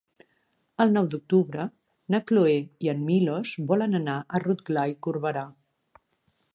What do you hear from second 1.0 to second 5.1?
d'octubre na Cloè i en Milos volen anar a Rotglà i